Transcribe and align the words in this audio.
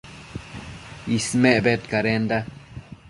Ismec 1.17 1.61
bedcadenda 1.69 2.39